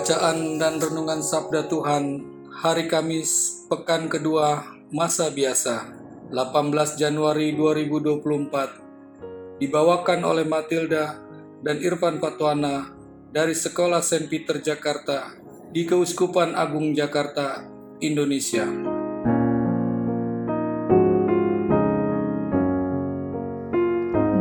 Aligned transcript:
Bacaan 0.00 0.56
dan 0.56 0.80
Renungan 0.80 1.20
Sabda 1.20 1.68
Tuhan 1.68 2.24
Hari 2.48 2.88
Kamis, 2.88 3.60
Pekan 3.68 4.08
Kedua, 4.08 4.64
Masa 4.88 5.28
Biasa, 5.28 5.92
18 6.32 6.96
Januari 6.96 7.52
2024 7.52 9.60
Dibawakan 9.60 10.24
oleh 10.24 10.48
Matilda 10.48 11.20
dan 11.60 11.84
Irfan 11.84 12.16
Patwana 12.16 12.96
dari 13.28 13.52
Sekolah 13.52 14.00
St. 14.00 14.24
Peter 14.32 14.64
Jakarta 14.64 15.36
di 15.68 15.84
Keuskupan 15.84 16.56
Agung 16.56 16.96
Jakarta, 16.96 17.68
Indonesia. 18.00 18.64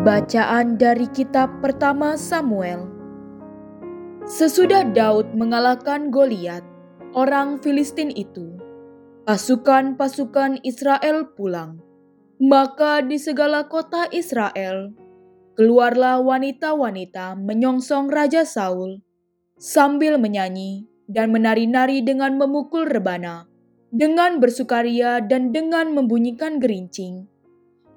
Bacaan 0.08 0.80
dari 0.80 1.12
kitab 1.12 1.60
pertama 1.60 2.16
Samuel 2.16 2.99
Sesudah 4.30 4.86
Daud 4.86 5.34
mengalahkan 5.34 6.14
Goliat, 6.14 6.62
orang 7.18 7.58
Filistin 7.66 8.14
itu, 8.14 8.62
pasukan-pasukan 9.26 10.62
Israel 10.62 11.34
pulang. 11.34 11.82
Maka 12.38 13.02
di 13.02 13.18
segala 13.18 13.66
kota 13.66 14.06
Israel, 14.14 14.94
keluarlah 15.58 16.22
wanita-wanita 16.22 17.42
menyongsong 17.42 18.14
Raja 18.14 18.46
Saul 18.46 19.02
sambil 19.58 20.22
menyanyi 20.22 20.86
dan 21.10 21.34
menari-nari 21.34 22.06
dengan 22.06 22.38
memukul 22.38 22.86
rebana, 22.86 23.50
dengan 23.90 24.38
bersukaria 24.38 25.26
dan 25.26 25.50
dengan 25.50 25.90
membunyikan 25.98 26.62
gerincing. 26.62 27.26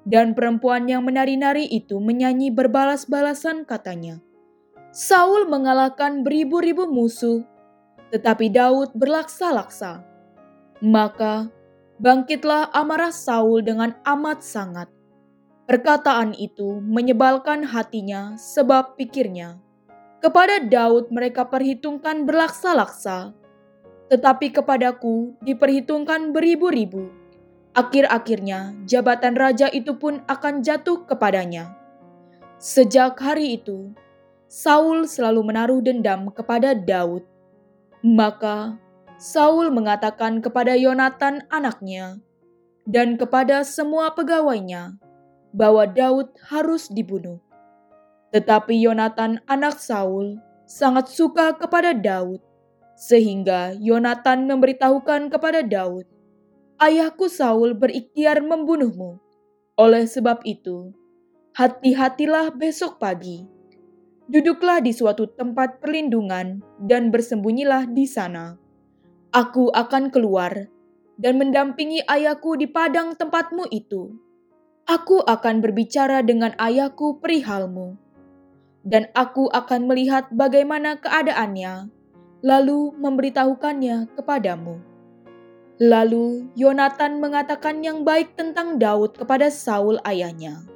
Dan 0.01 0.33
perempuan 0.33 0.89
yang 0.89 1.05
menari-nari 1.05 1.69
itu 1.69 2.01
menyanyi 2.01 2.49
berbalas-balasan 2.49 3.69
katanya, 3.69 4.17
Saul 4.93 5.49
mengalahkan 5.49 6.21
beribu-ribu 6.21 6.85
musuh, 6.85 7.41
tetapi 8.13 8.53
Daud 8.53 8.93
berlaksa-laksa. 8.93 10.05
Maka 10.85 11.49
bangkitlah 11.97 12.69
amarah 12.69 13.09
Saul 13.09 13.65
dengan 13.65 13.97
amat 14.05 14.45
sangat. 14.45 14.93
Perkataan 15.65 16.37
itu 16.37 16.77
menyebalkan 16.85 17.65
hatinya 17.65 18.37
sebab 18.37 18.93
pikirnya, 18.93 19.57
kepada 20.21 20.61
Daud 20.61 21.09
mereka 21.09 21.49
perhitungkan 21.49 22.29
berlaksa-laksa, 22.29 23.33
tetapi 24.13 24.53
kepadaku 24.53 25.33
diperhitungkan 25.41 26.29
beribu-ribu 26.29 27.23
akhir-akhirnya 27.73 28.77
jabatan 28.85 29.33
raja 29.33 29.67
itu 29.73 29.97
pun 29.97 30.21
akan 30.29 30.61
jatuh 30.61 31.03
kepadanya. 31.09 31.73
Sejak 32.61 33.17
hari 33.19 33.59
itu, 33.59 33.91
Saul 34.53 35.09
selalu 35.09 35.49
menaruh 35.49 35.81
dendam 35.81 36.29
kepada 36.29 36.77
Daud. 36.77 37.25
Maka 38.05 38.77
Saul 39.17 39.73
mengatakan 39.73 40.45
kepada 40.45 40.77
Yonatan 40.77 41.49
anaknya 41.49 42.21
dan 42.85 43.17
kepada 43.17 43.65
semua 43.65 44.13
pegawainya 44.13 45.01
bahwa 45.57 45.89
Daud 45.89 46.37
harus 46.53 46.85
dibunuh. 46.85 47.41
Tetapi 48.29 48.77
Yonatan 48.77 49.41
anak 49.49 49.81
Saul 49.81 50.37
sangat 50.69 51.09
suka 51.09 51.57
kepada 51.57 51.97
Daud, 51.97 52.37
sehingga 52.93 53.73
Yonatan 53.81 54.45
memberitahukan 54.45 55.33
kepada 55.33 55.65
Daud 55.65 56.05
ayahku 56.77 57.25
Saul 57.25 57.73
berikhtiar 57.73 58.37
membunuhmu. 58.43 59.17
Oleh 59.81 60.05
sebab 60.05 60.45
itu, 60.45 60.93
hati-hatilah 61.57 62.53
besok 62.53 63.01
pagi. 63.01 63.52
Duduklah 64.23 64.79
di 64.79 64.95
suatu 64.95 65.27
tempat 65.27 65.83
perlindungan 65.83 66.63
dan 66.79 67.11
bersembunyilah 67.11 67.91
di 67.91 68.07
sana. 68.07 68.55
Aku 69.35 69.67
akan 69.75 70.07
keluar 70.15 70.71
dan 71.19 71.35
mendampingi 71.35 72.01
ayahku 72.07 72.55
di 72.55 72.65
padang 72.71 73.19
tempatmu 73.19 73.67
itu. 73.69 74.15
Aku 74.87 75.23
akan 75.23 75.59
berbicara 75.63 76.23
dengan 76.23 76.55
ayahku 76.59 77.19
perihalmu, 77.23 77.95
dan 78.83 79.07
aku 79.15 79.47
akan 79.51 79.87
melihat 79.87 80.27
bagaimana 80.31 80.99
keadaannya, 80.99 81.87
lalu 82.43 82.91
memberitahukannya 82.99 84.11
kepadamu. 84.19 84.79
Lalu 85.79 86.51
Yonatan 86.59 87.23
mengatakan 87.23 87.79
yang 87.83 88.03
baik 88.03 88.35
tentang 88.35 88.79
Daud 88.79 89.15
kepada 89.19 89.47
Saul 89.47 89.99
ayahnya. 90.03 90.72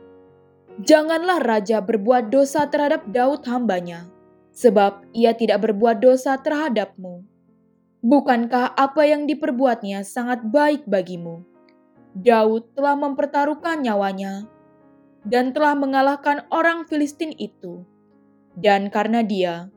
Janganlah 0.78 1.42
raja 1.42 1.82
berbuat 1.82 2.30
dosa 2.30 2.70
terhadap 2.70 3.10
Daud 3.10 3.46
hambanya, 3.50 4.06
sebab 4.54 5.10
ia 5.14 5.34
tidak 5.34 5.66
berbuat 5.66 5.98
dosa 5.98 6.38
terhadapmu. 6.38 7.26
Bukankah 8.06 8.78
apa 8.78 9.04
yang 9.10 9.26
diperbuatnya 9.26 10.06
sangat 10.06 10.46
baik 10.46 10.86
bagimu? 10.86 11.42
Daud 12.14 12.78
telah 12.78 12.94
mempertaruhkan 12.94 13.82
nyawanya 13.82 14.46
dan 15.26 15.50
telah 15.54 15.74
mengalahkan 15.74 16.46
orang 16.54 16.86
Filistin 16.86 17.34
itu. 17.42 17.82
Dan 18.58 18.90
karena 18.90 19.22
dia, 19.26 19.70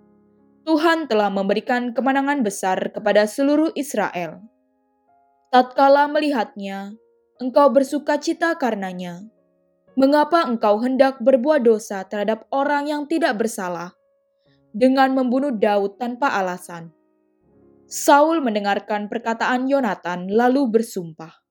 Tuhan 0.65 1.09
telah 1.09 1.29
memberikan 1.33 1.93
kemenangan 1.97 2.45
besar 2.45 2.77
kepada 2.93 3.25
seluruh 3.29 3.73
Israel 3.77 4.41
tatkala 5.51 6.07
melihatnya, 6.07 6.95
engkau 7.43 7.75
bersuka 7.75 8.23
cita 8.23 8.55
karenanya. 8.55 9.27
Mengapa 9.99 10.47
engkau 10.47 10.79
hendak 10.79 11.19
berbuat 11.19 11.67
dosa 11.67 12.07
terhadap 12.07 12.47
orang 12.55 12.87
yang 12.87 13.03
tidak 13.11 13.35
bersalah 13.35 13.91
dengan 14.71 15.11
membunuh 15.19 15.51
Daud 15.51 15.99
tanpa 15.99 16.31
alasan? 16.39 16.95
Saul 17.91 18.39
mendengarkan 18.39 19.11
perkataan 19.11 19.67
Yonatan 19.67 20.31
lalu 20.31 20.79
bersumpah, 20.79 21.43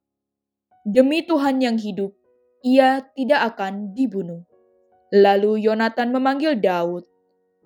"Demi 0.88 1.20
Tuhan 1.28 1.60
yang 1.60 1.76
hidup, 1.76 2.16
ia 2.64 3.04
tidak 3.12 3.56
akan 3.56 3.92
dibunuh." 3.92 4.48
Lalu 5.12 5.68
Yonatan 5.68 6.16
memanggil 6.16 6.56
Daud 6.56 7.04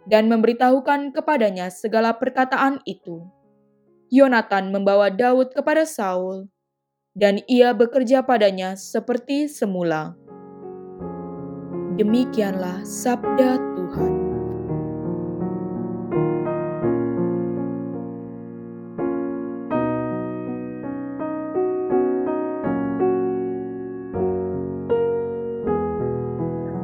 dan 0.10 0.26
memberitahukan 0.26 1.14
kepadanya 1.14 1.70
segala 1.70 2.18
perkataan 2.18 2.82
itu. 2.90 3.22
Yonatan 4.10 4.74
membawa 4.74 5.14
Daud 5.14 5.54
kepada 5.54 5.86
Saul, 5.86 6.50
dan 7.14 7.46
ia 7.46 7.78
bekerja 7.78 8.26
padanya 8.26 8.74
seperti 8.74 9.46
semula. 9.46 10.18
Demikianlah 11.94 12.82
sabda 12.82 13.54
Tuhan. 13.78 14.14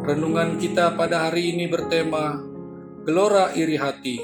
Renungan 0.06 0.62
kita 0.62 0.94
pada 0.94 1.26
hari 1.26 1.58
ini 1.58 1.66
bertema 1.66 2.38
Gelora 3.02 3.50
Iri 3.58 3.82
Hati. 3.82 4.18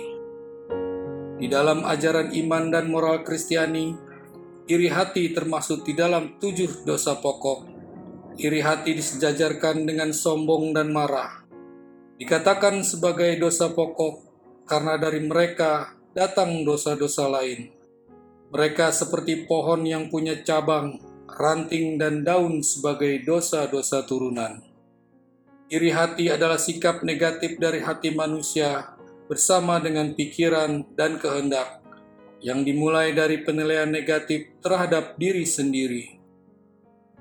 Di 1.41 1.49
dalam 1.49 1.81
ajaran 1.81 2.29
iman 2.29 2.69
dan 2.69 2.93
moral 2.93 3.25
Kristiani, 3.25 3.89
iri 4.69 4.89
hati 4.93 5.33
termasuk 5.33 5.81
di 5.81 5.97
dalam 5.97 6.37
tujuh 6.37 6.85
dosa 6.85 7.17
pokok. 7.17 7.74
Iri 8.35 8.59
hati 8.59 8.91
disejajarkan 8.99 9.87
dengan 9.87 10.11
sombong 10.11 10.75
dan 10.75 10.91
marah. 10.91 11.47
Dikatakan 12.19 12.83
sebagai 12.83 13.31
dosa 13.39 13.71
pokok 13.71 14.27
karena 14.67 14.99
dari 14.99 15.23
mereka 15.23 15.95
datang 16.11 16.67
dosa-dosa 16.67 17.31
lain. 17.31 17.71
Mereka 18.51 18.91
seperti 18.91 19.47
pohon 19.47 19.87
yang 19.87 20.11
punya 20.11 20.35
cabang, 20.43 20.99
ranting, 21.31 21.95
dan 21.95 22.27
daun 22.27 22.59
sebagai 22.59 23.23
dosa-dosa 23.23 24.03
turunan. 24.03 24.59
Iri 25.71 25.95
hati 25.95 26.27
adalah 26.27 26.59
sikap 26.59 27.07
negatif 27.07 27.55
dari 27.55 27.79
hati 27.79 28.11
manusia 28.11 28.99
bersama 29.31 29.79
dengan 29.79 30.11
pikiran 30.11 30.83
dan 30.91 31.23
kehendak 31.23 31.79
yang 32.43 32.67
dimulai 32.67 33.15
dari 33.15 33.41
penilaian 33.47 33.87
negatif 33.87 34.59
terhadap 34.59 35.15
diri 35.15 35.47
sendiri. 35.47 36.14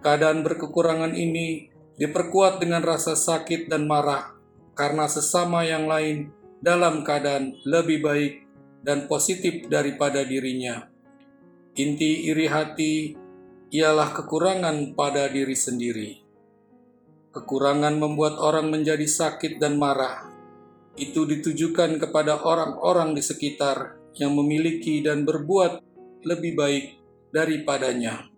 Keadaan 0.05 0.45
berkekurangan 0.45 1.17
ini 1.17 1.73
diperkuat 1.97 2.61
dengan 2.61 2.85
rasa 2.85 3.17
sakit 3.17 3.73
dan 3.73 3.89
marah 3.89 4.37
karena 4.77 5.09
sesama 5.09 5.65
yang 5.65 5.89
lain 5.89 6.29
dalam 6.61 7.01
keadaan 7.01 7.57
lebih 7.65 8.05
baik 8.05 8.45
dan 8.85 9.09
positif 9.09 9.65
daripada 9.73 10.21
dirinya. 10.21 10.93
Inti 11.81 12.29
iri 12.29 12.45
hati 12.53 13.17
ialah 13.73 14.13
kekurangan 14.13 14.93
pada 14.93 15.25
diri 15.33 15.57
sendiri. 15.57 16.11
Kekurangan 17.33 17.97
membuat 17.97 18.37
orang 18.37 18.69
menjadi 18.69 19.09
sakit 19.09 19.57
dan 19.57 19.81
marah. 19.81 20.29
Itu 21.01 21.25
ditujukan 21.25 21.97
kepada 21.97 22.45
orang-orang 22.45 23.17
di 23.17 23.25
sekitar 23.25 23.97
yang 24.21 24.37
memiliki 24.37 25.01
dan 25.01 25.25
berbuat 25.25 25.81
lebih 26.29 26.53
baik 26.55 26.85
daripadanya. 27.33 28.34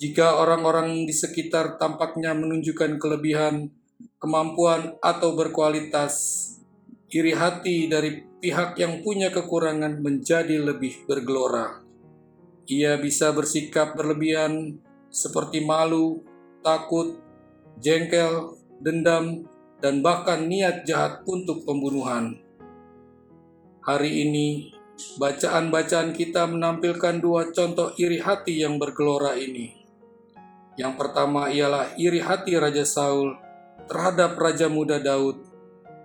Jika 0.00 0.40
orang-orang 0.40 1.04
di 1.04 1.12
sekitar 1.12 1.76
tampaknya 1.76 2.32
menunjukkan 2.32 2.96
kelebihan, 2.96 3.68
kemampuan, 4.16 4.96
atau 5.04 5.36
berkualitas, 5.36 6.40
iri 7.12 7.36
hati 7.36 7.84
dari 7.84 8.24
pihak 8.40 8.80
yang 8.80 9.04
punya 9.04 9.28
kekurangan 9.28 10.00
menjadi 10.00 10.56
lebih 10.56 11.04
bergelora. 11.04 11.84
Ia 12.64 12.96
bisa 12.96 13.36
bersikap 13.36 13.92
berlebihan 13.92 14.80
seperti 15.12 15.60
malu, 15.60 16.24
takut, 16.64 17.20
jengkel, 17.76 18.56
dendam, 18.80 19.44
dan 19.84 20.00
bahkan 20.00 20.48
niat 20.48 20.88
jahat 20.88 21.20
untuk 21.28 21.68
pembunuhan. 21.68 22.40
Hari 23.84 24.24
ini, 24.24 24.72
bacaan-bacaan 25.20 26.16
kita 26.16 26.48
menampilkan 26.48 27.20
dua 27.20 27.52
contoh 27.52 27.92
iri 28.00 28.16
hati 28.16 28.64
yang 28.64 28.80
bergelora 28.80 29.36
ini. 29.36 29.79
Yang 30.80 30.96
pertama 30.96 31.52
ialah 31.52 31.92
iri 32.00 32.24
hati 32.24 32.56
Raja 32.56 32.88
Saul 32.88 33.36
terhadap 33.84 34.40
Raja 34.40 34.72
Muda 34.72 34.96
Daud 34.96 35.44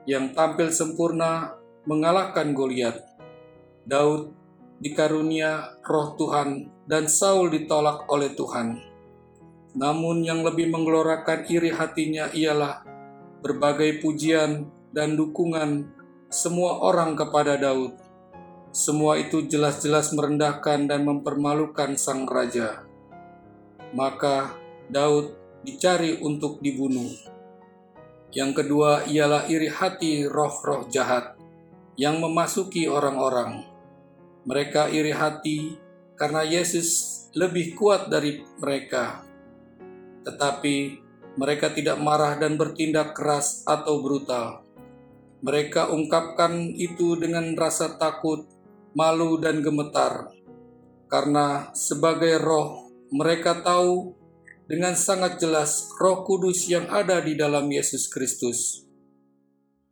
yang 0.04 0.36
tampil 0.36 0.68
sempurna 0.68 1.56
mengalahkan 1.88 2.52
Goliat. 2.52 3.00
Daud 3.88 4.36
dikarunia 4.84 5.80
roh 5.80 6.20
Tuhan 6.20 6.68
dan 6.92 7.08
Saul 7.08 7.56
ditolak 7.56 8.04
oleh 8.12 8.36
Tuhan. 8.36 8.84
Namun 9.80 10.28
yang 10.28 10.44
lebih 10.44 10.68
menggelorakan 10.68 11.48
iri 11.48 11.72
hatinya 11.72 12.28
ialah 12.36 12.84
berbagai 13.40 14.04
pujian 14.04 14.68
dan 14.92 15.16
dukungan 15.16 15.88
semua 16.28 16.84
orang 16.84 17.16
kepada 17.16 17.56
Daud. 17.56 17.96
Semua 18.76 19.16
itu 19.16 19.48
jelas-jelas 19.48 20.12
merendahkan 20.12 20.84
dan 20.92 21.08
mempermalukan 21.08 21.96
sang 21.96 22.28
raja. 22.28 22.84
Maka 23.96 24.65
Daud 24.90 25.34
dicari 25.66 26.22
untuk 26.22 26.62
dibunuh. 26.62 27.10
Yang 28.36 28.52
kedua 28.64 29.08
ialah 29.08 29.48
iri 29.48 29.72
hati 29.72 30.28
roh-roh 30.28 30.92
jahat 30.92 31.40
yang 31.96 32.20
memasuki 32.20 32.86
orang-orang. 32.86 33.64
Mereka 34.46 34.92
iri 34.92 35.16
hati 35.16 35.80
karena 36.20 36.46
Yesus 36.46 37.12
lebih 37.34 37.74
kuat 37.74 38.12
dari 38.12 38.44
mereka. 38.60 39.24
Tetapi 40.28 40.76
mereka 41.36 41.72
tidak 41.72 42.00
marah 42.00 42.40
dan 42.40 42.56
bertindak 42.56 43.12
keras 43.16 43.64
atau 43.68 44.00
brutal. 44.00 44.64
Mereka 45.44 45.92
ungkapkan 45.92 46.74
itu 46.74 47.20
dengan 47.20 47.54
rasa 47.54 48.00
takut, 48.00 48.48
malu, 48.96 49.38
dan 49.38 49.60
gemetar, 49.62 50.32
karena 51.12 51.70
sebagai 51.76 52.40
roh 52.42 52.90
mereka 53.14 53.62
tahu 53.62 54.16
dengan 54.66 54.98
sangat 54.98 55.38
jelas 55.38 55.94
Roh 56.02 56.26
Kudus 56.26 56.66
yang 56.66 56.90
ada 56.90 57.22
di 57.22 57.38
dalam 57.38 57.70
Yesus 57.70 58.10
Kristus. 58.10 58.82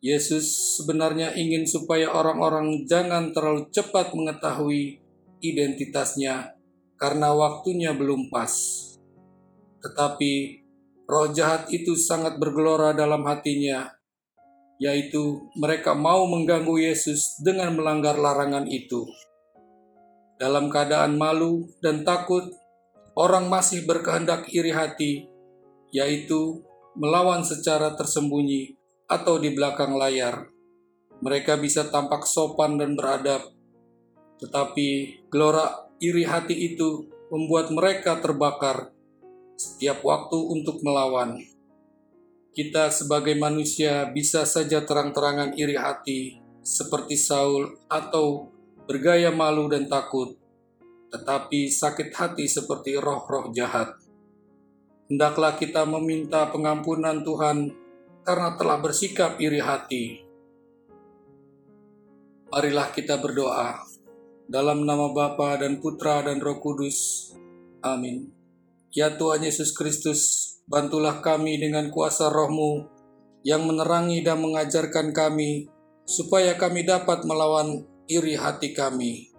Yesus 0.03 0.77
sebenarnya 0.81 1.31
ingin 1.37 1.63
supaya 1.63 2.11
orang-orang 2.11 2.83
jangan 2.89 3.31
terlalu 3.31 3.71
cepat 3.71 4.11
mengetahui 4.11 4.99
identitasnya 5.39 6.59
karena 6.99 7.31
waktunya 7.31 7.95
belum 7.95 8.27
pas. 8.27 8.51
Tetapi 9.79 10.33
roh 11.07 11.31
jahat 11.31 11.71
itu 11.71 11.95
sangat 11.95 12.35
bergelora 12.35 12.91
dalam 12.91 13.23
hatinya, 13.29 13.95
yaitu 14.81 15.47
mereka 15.55 15.95
mau 15.95 16.27
mengganggu 16.27 16.83
Yesus 16.83 17.39
dengan 17.39 17.77
melanggar 17.77 18.19
larangan 18.19 18.67
itu. 18.67 19.07
Dalam 20.35 20.67
keadaan 20.67 21.15
malu 21.15 21.71
dan 21.79 22.03
takut, 22.03 22.62
orang 23.13 23.49
masih 23.49 23.85
berkehendak 23.85 24.49
iri 24.49 24.73
hati, 24.73 25.29
yaitu 25.93 26.65
melawan 26.97 27.45
secara 27.45 27.93
tersembunyi 27.93 28.77
atau 29.09 29.37
di 29.37 29.53
belakang 29.53 29.93
layar. 29.97 30.49
Mereka 31.23 31.61
bisa 31.61 31.87
tampak 31.87 32.27
sopan 32.27 32.75
dan 32.75 32.97
beradab, 32.97 33.53
tetapi 34.41 35.21
gelora 35.31 35.87
iri 36.03 36.27
hati 36.27 36.73
itu 36.73 37.07
membuat 37.31 37.71
mereka 37.71 38.19
terbakar 38.19 38.91
setiap 39.55 40.03
waktu 40.03 40.37
untuk 40.37 40.83
melawan. 40.83 41.39
Kita 42.53 42.93
sebagai 42.93 43.33
manusia 43.33 44.05
bisa 44.13 44.45
saja 44.45 44.85
terang-terangan 44.85 45.57
iri 45.57 45.73
hati 45.73 46.37
seperti 46.61 47.17
Saul 47.17 47.81
atau 47.89 48.53
bergaya 48.85 49.33
malu 49.33 49.65
dan 49.71 49.89
takut 49.89 50.42
tetapi 51.13 51.69
sakit 51.69 52.09
hati 52.09 52.49
seperti 52.49 52.97
roh-roh 52.97 53.53
jahat. 53.53 53.93
Hendaklah 55.13 55.53
kita 55.61 55.85
meminta 55.85 56.49
pengampunan 56.49 57.21
Tuhan 57.21 57.69
karena 58.25 58.57
telah 58.57 58.81
bersikap 58.81 59.37
iri 59.37 59.61
hati. 59.61 60.25
Marilah 62.49 62.89
kita 62.89 63.21
berdoa 63.21 63.77
dalam 64.49 64.89
nama 64.89 65.13
Bapa 65.13 65.61
dan 65.61 65.77
Putra 65.77 66.25
dan 66.25 66.41
Roh 66.41 66.57
Kudus. 66.57 67.29
Amin. 67.85 68.33
Ya 68.89 69.13
Tuhan 69.13 69.45
Yesus 69.45 69.69
Kristus, 69.77 70.21
bantulah 70.65 71.21
kami 71.21 71.61
dengan 71.61 71.93
kuasa 71.93 72.33
rohmu 72.33 72.89
yang 73.45 73.69
menerangi 73.69 74.25
dan 74.25 74.41
mengajarkan 74.41 75.13
kami, 75.13 75.69
supaya 76.05 76.57
kami 76.57 76.85
dapat 76.85 77.25
melawan 77.25 77.85
iri 78.05 78.37
hati 78.37 78.71
kami 78.71 79.32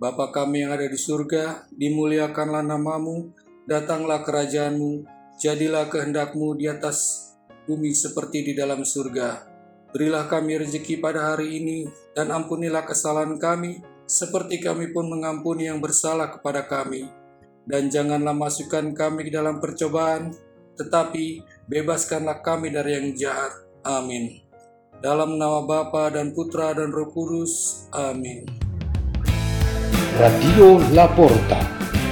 Bapa 0.00 0.32
kami 0.32 0.64
yang 0.64 0.72
ada 0.72 0.88
di 0.88 0.96
surga, 0.96 1.68
dimuliakanlah 1.76 2.64
namamu, 2.64 3.36
datanglah 3.68 4.24
kerajaanmu, 4.24 5.04
jadilah 5.36 5.92
kehendakmu 5.92 6.56
di 6.56 6.72
atas 6.72 7.28
bumi 7.68 7.92
seperti 7.92 8.48
di 8.48 8.56
dalam 8.56 8.80
surga. 8.80 9.44
Berilah 9.92 10.24
kami 10.24 10.56
rezeki 10.56 11.04
pada 11.04 11.36
hari 11.36 11.60
ini, 11.60 11.84
dan 12.16 12.32
ampunilah 12.32 12.88
kesalahan 12.88 13.36
kami, 13.36 13.84
seperti 14.08 14.64
kami 14.64 14.88
pun 14.88 15.04
mengampuni 15.04 15.68
yang 15.68 15.84
bersalah 15.84 16.32
kepada 16.32 16.64
kami. 16.64 17.04
Dan 17.68 17.92
janganlah 17.92 18.32
masukkan 18.32 18.96
kami 18.96 19.28
ke 19.28 19.36
dalam 19.36 19.60
percobaan, 19.60 20.32
tetapi 20.80 21.44
bebaskanlah 21.68 22.40
kami 22.40 22.72
dari 22.72 22.96
yang 22.96 23.12
jahat. 23.12 23.52
Amin. 23.84 24.48
Dalam 25.04 25.36
nama 25.36 25.60
Bapa 25.60 26.08
dan 26.08 26.32
Putra 26.32 26.72
dan 26.72 26.88
Roh 26.88 27.12
Kudus. 27.12 27.84
Amin. 27.92 28.69
Radio 30.20 30.76
Laporta, 30.92 31.56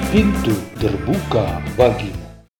pintu 0.09 0.57
terbuka 0.81 1.61
bagimu. 1.77 2.18